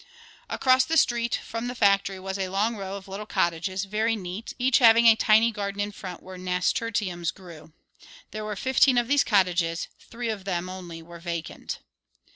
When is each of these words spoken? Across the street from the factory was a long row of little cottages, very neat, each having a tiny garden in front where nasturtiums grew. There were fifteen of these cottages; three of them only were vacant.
Across 0.49 0.85
the 0.85 0.97
street 0.97 1.39
from 1.43 1.67
the 1.67 1.75
factory 1.75 2.19
was 2.19 2.39
a 2.39 2.49
long 2.49 2.75
row 2.75 2.97
of 2.97 3.07
little 3.07 3.27
cottages, 3.27 3.85
very 3.85 4.15
neat, 4.15 4.51
each 4.57 4.79
having 4.79 5.05
a 5.05 5.15
tiny 5.15 5.51
garden 5.51 5.79
in 5.79 5.91
front 5.91 6.23
where 6.23 6.39
nasturtiums 6.39 7.29
grew. 7.29 7.71
There 8.31 8.43
were 8.43 8.55
fifteen 8.55 8.97
of 8.97 9.07
these 9.07 9.23
cottages; 9.23 9.89
three 9.99 10.29
of 10.29 10.43
them 10.43 10.69
only 10.69 11.03
were 11.03 11.19
vacant. 11.19 11.81